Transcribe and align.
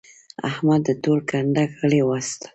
احمد 0.49 0.81
د 0.87 0.89
ټول 1.03 1.19
کنډک 1.29 1.69
غړي 1.79 2.01
واېستل. 2.03 2.47